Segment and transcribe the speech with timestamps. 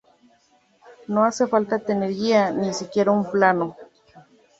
[1.07, 3.77] No hace falta tener guía, ni siquiera un plano.